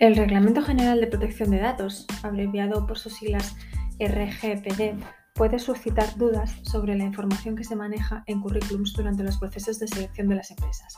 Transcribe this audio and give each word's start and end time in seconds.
El 0.00 0.16
Reglamento 0.16 0.62
General 0.62 0.98
de 0.98 1.08
Protección 1.08 1.50
de 1.50 1.58
Datos, 1.58 2.06
abreviado 2.22 2.86
por 2.86 2.96
sus 2.96 3.12
siglas 3.16 3.54
RGPD, 3.98 4.98
puede 5.34 5.58
suscitar 5.58 6.16
dudas 6.16 6.56
sobre 6.62 6.96
la 6.96 7.04
información 7.04 7.54
que 7.54 7.64
se 7.64 7.76
maneja 7.76 8.24
en 8.26 8.40
currículums 8.40 8.94
durante 8.94 9.22
los 9.22 9.36
procesos 9.36 9.78
de 9.78 9.88
selección 9.88 10.28
de 10.28 10.36
las 10.36 10.50
empresas. 10.52 10.94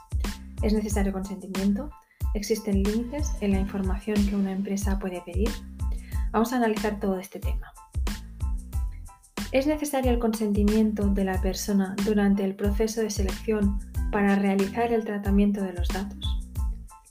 ¿Es 0.62 0.72
necesario 0.72 1.12
consentimiento? 1.12 1.90
¿Existen 2.34 2.84
límites 2.84 3.32
en 3.40 3.50
la 3.50 3.58
información 3.58 4.24
que 4.24 4.36
una 4.36 4.52
empresa 4.52 5.00
puede 5.00 5.20
pedir? 5.22 5.50
Vamos 6.30 6.52
a 6.52 6.58
analizar 6.58 7.00
todo 7.00 7.18
este 7.18 7.40
tema. 7.40 7.72
¿Es 9.50 9.66
necesario 9.66 10.12
el 10.12 10.20
consentimiento 10.20 11.08
de 11.08 11.24
la 11.24 11.42
persona 11.42 11.96
durante 12.04 12.44
el 12.44 12.54
proceso 12.54 13.00
de 13.00 13.10
selección 13.10 13.80
para 14.12 14.36
realizar 14.36 14.92
el 14.92 15.04
tratamiento 15.04 15.60
de 15.60 15.72
los 15.72 15.88
datos? 15.88 16.31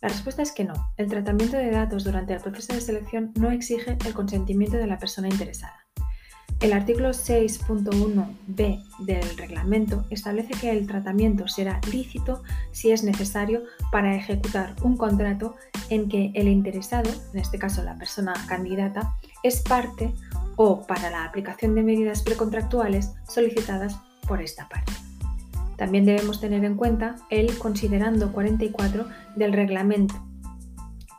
La 0.02 0.10
respuesta 0.10 0.42
es 0.42 0.52
que 0.52 0.64
no. 0.64 0.74
El 0.98 1.08
tratamiento 1.08 1.58
de 1.58 1.70
datos 1.70 2.04
durante 2.04 2.34
el 2.34 2.42
proceso 2.42 2.74
de 2.74 2.82
selección 2.82 3.32
no 3.36 3.52
exige 3.52 3.98
el 4.04 4.14
consentimiento 4.14 4.78
de 4.78 4.88
la 4.88 4.98
persona 4.98 5.30
interesada. 5.30 5.86
El 6.60 6.74
artículo 6.74 7.10
6.1b 7.10 8.84
del 9.00 9.38
reglamento 9.38 10.06
establece 10.12 10.54
que 10.54 10.72
el 10.72 10.86
tratamiento 10.86 11.48
será 11.48 11.82
lícito 11.92 12.44
si 12.72 12.92
es 12.92 13.04
necesario 13.04 13.64
para 13.92 14.16
ejecutar 14.16 14.76
un 14.84 14.96
contrato 14.96 15.56
en 15.90 16.08
que 16.08 16.32
el 16.36 16.48
interesado, 16.48 17.10
en 17.34 17.40
este 17.40 17.58
caso 17.58 17.84
la 17.84 17.98
persona 17.98 18.34
candidata, 18.48 19.16
es 19.42 19.62
parte 19.62 20.14
o 20.56 20.86
para 20.86 21.10
la 21.10 21.26
aplicación 21.26 21.74
de 21.74 21.82
medidas 21.84 22.22
precontractuales 22.22 23.12
solicitadas 23.28 23.98
por 24.28 24.42
esta 24.42 24.70
parte. 24.70 24.94
También 25.82 26.06
debemos 26.06 26.40
tener 26.40 26.64
en 26.64 26.76
cuenta 26.76 27.16
el 27.32 27.58
considerando 27.58 28.32
44 28.32 29.08
del 29.36 29.52
reglamento, 29.52 30.14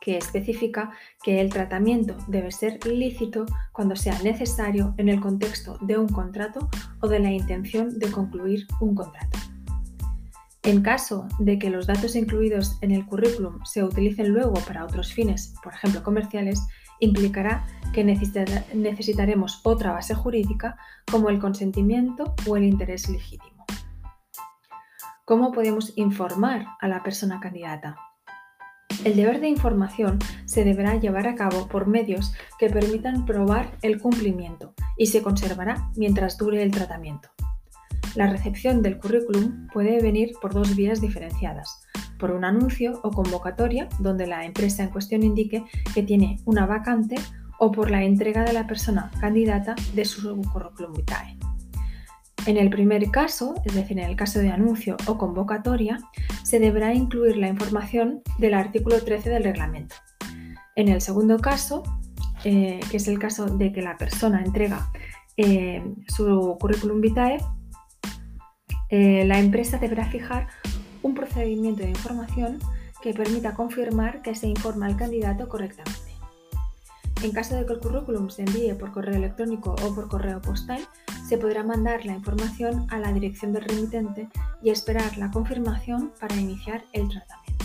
que 0.01 0.17
especifica 0.17 0.93
que 1.21 1.41
el 1.41 1.51
tratamiento 1.51 2.17
debe 2.29 2.53
ser 2.53 2.79
lícito 2.87 3.45
cuando 3.73 3.97
sea 3.97 4.17
necesario 4.23 4.95
en 4.99 5.09
el 5.09 5.21
contexto 5.21 5.79
de 5.81 5.99
un 5.99 6.07
contrato 6.07 6.71
o 7.01 7.09
de 7.09 7.19
la 7.19 7.33
intención 7.33 7.99
de 7.99 8.13
concluir 8.13 8.69
un 8.81 8.95
contrato. 8.95 9.37
En 10.63 10.81
caso 10.81 11.27
de 11.41 11.59
que 11.59 11.69
los 11.69 11.89
datos 11.89 12.15
incluidos 12.15 12.79
en 12.83 12.93
el 12.93 13.05
currículum 13.05 13.65
se 13.65 13.83
utilicen 13.83 14.29
luego 14.29 14.55
para 14.65 14.85
otros 14.85 15.13
fines, 15.13 15.55
por 15.65 15.75
ejemplo 15.75 16.05
comerciales, 16.05 16.61
implicará 17.01 17.67
que 17.93 18.05
necesitaremos 18.05 19.61
otra 19.65 19.91
base 19.91 20.15
jurídica 20.15 20.77
como 21.11 21.31
el 21.31 21.41
consentimiento 21.41 22.37
o 22.47 22.57
el 22.57 22.63
interés 22.63 23.09
legítimo. 23.09 23.62
¿Cómo 25.25 25.53
podemos 25.53 25.93
informar 25.95 26.67
a 26.81 26.89
la 26.89 27.05
persona 27.05 27.39
candidata? 27.39 27.97
El 29.05 29.15
deber 29.15 29.41
de 29.41 29.49
información 29.49 30.19
se 30.47 30.65
deberá 30.65 30.97
llevar 30.97 31.29
a 31.29 31.37
cabo 31.37 31.69
por 31.69 31.87
medios 31.87 32.35
que 32.59 32.69
permitan 32.69 33.25
probar 33.25 33.71
el 33.83 34.01
cumplimiento 34.01 34.75
y 34.99 35.07
se 35.07 35.23
conservará 35.23 35.91
mientras 35.95 36.39
dure 36.39 36.61
el 36.65 36.73
tratamiento. 36.73 37.29
La 38.17 38.27
recepción 38.27 38.83
del 38.83 38.99
currículum 38.99 39.69
puede 39.73 40.03
venir 40.03 40.33
por 40.43 40.55
dos 40.55 40.75
vías 40.75 41.01
diferenciadas, 41.01 41.83
por 42.19 42.33
un 42.33 42.45
anuncio 42.45 42.99
o 43.05 43.13
convocatoria 43.13 43.89
donde 44.01 44.27
la 44.27 44.45
empresa 44.45 44.83
en 44.83 44.91
cuestión 44.91 45.23
indique 45.23 45.65
que 45.95 46.03
tiene 46.03 46.41
una 46.47 46.67
vacante 46.67 47.15
o 47.61 47.71
por 47.71 47.93
la 47.93 48.03
entrega 48.03 48.43
de 48.43 48.55
la 48.55 48.67
persona 48.67 49.13
candidata 49.21 49.77
de 49.95 50.05
su 50.05 50.43
currículum 50.53 50.95
vitae. 50.95 51.42
En 52.47 52.57
el 52.57 52.71
primer 52.71 53.09
caso, 53.11 53.55
es 53.65 53.75
decir, 53.75 53.99
en 53.99 54.11
el 54.11 54.17
caso 54.17 54.41
de 54.41 54.51
anuncio 54.51 54.97
o 55.07 55.17
convocatoria, 55.17 55.99
se 56.43 56.59
deberá 56.59 56.93
incluir 56.93 57.37
la 57.37 57.49
información 57.49 58.21
del 58.39 58.55
artículo 58.55 59.03
13 59.03 59.31
del 59.31 59.45
reglamento. 59.45 59.95
En 60.75 60.89
el 60.89 61.01
segundo 61.01 61.39
caso, 61.39 61.85
eh, 62.45 62.81
que 62.91 62.97
es 62.97 63.07
el 63.07 63.21
caso 63.21 63.47
de 63.47 63.73
que 63.73 63.83
la 63.83 63.97
persona 63.97 64.43
entrega 64.43 64.91
eh, 65.37 65.85
su 66.09 66.57
currículum 66.59 67.01
vitae, 67.01 67.39
eh, 68.89 69.25
la 69.25 69.39
empresa 69.39 69.79
deberá 69.79 70.07
fijar 70.07 70.49
un 71.03 71.15
procedimiento 71.15 71.83
de 71.83 71.91
información 71.91 72.59
que 73.01 73.15
permita 73.15 73.55
confirmar 73.55 74.21
que 74.23 74.35
se 74.35 74.49
informa 74.49 74.87
al 74.87 74.97
candidato 74.97 75.49
correctamente. 75.49 76.13
En 77.23 77.31
caso 77.31 77.55
de 77.55 77.65
que 77.65 77.75
el 77.75 77.79
currículum 77.79 78.31
se 78.31 78.43
envíe 78.43 78.75
por 78.75 78.91
correo 78.91 79.15
electrónico 79.15 79.77
o 79.83 79.95
por 79.95 80.09
correo 80.09 80.43
postal, 80.43 80.81
se 81.27 81.39
podrá 81.39 81.63
mandar 81.63 82.05
la 82.05 82.15
información 82.15 82.87
a 82.91 82.99
la 82.99 83.13
dirección 83.13 83.53
del 83.53 83.65
remitente 83.65 84.29
y 84.63 84.71
esperar 84.71 85.17
la 85.19 85.31
confirmación 85.31 86.13
para 86.21 86.37
iniciar 86.37 86.85
el 86.93 87.09
tratamiento. 87.09 87.65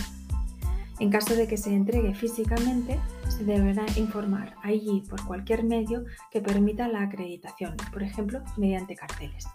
En 1.00 1.10
caso 1.10 1.36
de 1.36 1.46
que 1.46 1.56
se 1.56 1.72
entregue 1.72 2.14
físicamente, 2.14 2.98
se 3.28 3.44
deberá 3.44 3.86
informar 3.96 4.54
allí 4.62 5.04
por 5.08 5.24
cualquier 5.24 5.62
medio 5.62 6.04
que 6.30 6.40
permita 6.40 6.88
la 6.88 7.02
acreditación, 7.02 7.76
por 7.92 8.02
ejemplo, 8.02 8.42
mediante 8.56 8.96
carteles. 8.96 9.46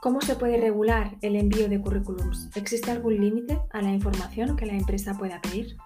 ¿Cómo 0.00 0.20
se 0.20 0.36
puede 0.36 0.58
regular 0.58 1.16
el 1.20 1.36
envío 1.36 1.68
de 1.68 1.80
currículums? 1.80 2.48
¿Existe 2.54 2.90
algún 2.90 3.20
límite 3.20 3.60
a 3.70 3.82
la 3.82 3.92
información 3.92 4.56
que 4.56 4.66
la 4.66 4.72
empresa 4.72 5.14
pueda 5.14 5.40
pedir? 5.42 5.76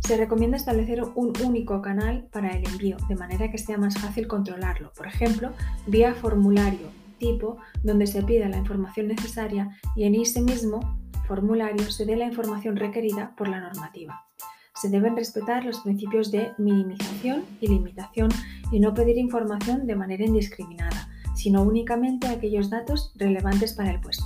Se 0.00 0.16
recomienda 0.16 0.56
establecer 0.56 1.02
un 1.14 1.32
único 1.44 1.80
canal 1.80 2.28
para 2.32 2.50
el 2.50 2.66
envío, 2.66 2.96
de 3.08 3.16
manera 3.16 3.50
que 3.50 3.58
sea 3.58 3.78
más 3.78 3.96
fácil 3.98 4.26
controlarlo, 4.26 4.92
por 4.94 5.06
ejemplo, 5.06 5.52
vía 5.86 6.14
formulario 6.14 7.00
tipo 7.20 7.58
donde 7.84 8.08
se 8.08 8.24
pida 8.24 8.48
la 8.48 8.56
información 8.56 9.06
necesaria 9.06 9.78
y 9.94 10.04
en 10.04 10.16
ese 10.16 10.40
mismo 10.40 10.98
formulario 11.28 11.88
se 11.88 12.04
dé 12.04 12.16
la 12.16 12.26
información 12.26 12.74
requerida 12.74 13.34
por 13.36 13.46
la 13.46 13.60
normativa. 13.60 14.26
Se 14.74 14.88
deben 14.88 15.14
respetar 15.14 15.64
los 15.64 15.80
principios 15.80 16.32
de 16.32 16.50
minimización 16.58 17.44
y 17.60 17.68
limitación 17.68 18.30
y 18.72 18.80
no 18.80 18.94
pedir 18.94 19.18
información 19.18 19.86
de 19.86 19.94
manera 19.94 20.24
indiscriminada, 20.24 21.08
sino 21.36 21.62
únicamente 21.62 22.26
aquellos 22.26 22.70
datos 22.70 23.12
relevantes 23.16 23.74
para 23.74 23.90
el 23.90 24.00
puesto. 24.00 24.24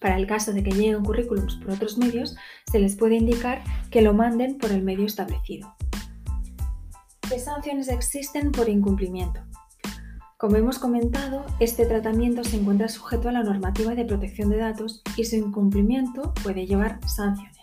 Para 0.00 0.16
el 0.16 0.26
caso 0.26 0.52
de 0.52 0.62
que 0.62 0.70
lleguen 0.70 1.02
currículums 1.02 1.56
por 1.56 1.72
otros 1.72 1.98
medios, 1.98 2.36
se 2.70 2.78
les 2.78 2.96
puede 2.96 3.16
indicar 3.16 3.62
que 3.90 4.02
lo 4.02 4.14
manden 4.14 4.58
por 4.58 4.70
el 4.70 4.82
medio 4.82 5.06
establecido. 5.06 5.74
¿Qué 7.28 7.38
sanciones 7.38 7.88
existen 7.88 8.52
por 8.52 8.68
incumplimiento? 8.68 9.40
Como 10.38 10.56
hemos 10.56 10.78
comentado, 10.78 11.44
este 11.58 11.84
tratamiento 11.84 12.44
se 12.44 12.56
encuentra 12.56 12.88
sujeto 12.88 13.28
a 13.28 13.32
la 13.32 13.42
normativa 13.42 13.96
de 13.96 14.04
protección 14.04 14.50
de 14.50 14.58
datos 14.58 15.02
y 15.16 15.24
su 15.24 15.34
incumplimiento 15.34 16.32
puede 16.44 16.64
llevar 16.64 17.00
sanciones. 17.08 17.57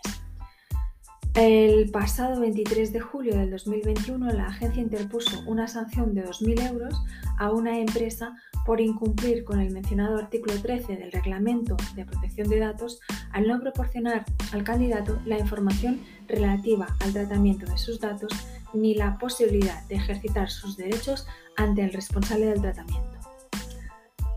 El 1.36 1.90
pasado 1.90 2.40
23 2.40 2.94
de 2.94 3.00
julio 3.00 3.36
del 3.36 3.50
2021, 3.50 4.32
la 4.32 4.46
agencia 4.46 4.80
interpuso 4.80 5.42
una 5.44 5.68
sanción 5.68 6.14
de 6.14 6.24
2.000 6.24 6.70
euros 6.70 6.94
a 7.36 7.50
una 7.50 7.78
empresa 7.78 8.34
por 8.64 8.80
incumplir 8.80 9.44
con 9.44 9.60
el 9.60 9.70
mencionado 9.70 10.16
artículo 10.16 10.54
13 10.58 10.96
del 10.96 11.12
Reglamento 11.12 11.76
de 11.94 12.06
Protección 12.06 12.48
de 12.48 12.60
Datos 12.60 13.00
al 13.32 13.46
no 13.46 13.60
proporcionar 13.60 14.24
al 14.52 14.64
candidato 14.64 15.20
la 15.26 15.38
información 15.38 16.00
relativa 16.26 16.86
al 17.00 17.12
tratamiento 17.12 17.66
de 17.66 17.76
sus 17.76 18.00
datos 18.00 18.32
ni 18.72 18.94
la 18.94 19.18
posibilidad 19.18 19.86
de 19.88 19.96
ejercitar 19.96 20.48
sus 20.48 20.78
derechos 20.78 21.26
ante 21.58 21.82
el 21.82 21.92
responsable 21.92 22.46
del 22.46 22.62
tratamiento. 22.62 23.18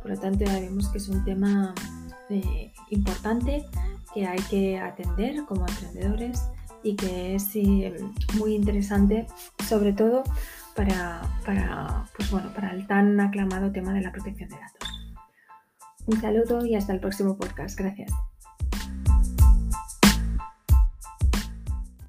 Por 0.01 0.11
lo 0.11 0.19
tanto, 0.19 0.43
ya 0.43 0.59
vemos 0.59 0.89
que 0.89 0.97
es 0.97 1.07
un 1.07 1.23
tema 1.23 1.73
eh, 2.29 2.73
importante 2.89 3.65
que 4.13 4.27
hay 4.27 4.39
que 4.49 4.77
atender 4.77 5.45
como 5.45 5.65
emprendedores 5.65 6.43
y 6.83 6.95
que 6.95 7.35
es 7.35 7.55
muy 8.37 8.55
interesante, 8.55 9.27
sobre 9.67 9.93
todo 9.93 10.23
para, 10.75 11.21
para, 11.45 12.05
pues 12.15 12.31
bueno, 12.31 12.53
para 12.53 12.71
el 12.71 12.87
tan 12.87 13.19
aclamado 13.19 13.71
tema 13.71 13.93
de 13.93 14.01
la 14.01 14.11
protección 14.11 14.49
de 14.49 14.55
datos. 14.55 14.89
Un 16.05 16.21
saludo 16.21 16.65
y 16.65 16.75
hasta 16.75 16.93
el 16.93 16.99
próximo 16.99 17.37
podcast. 17.37 17.77
Gracias. 17.77 18.11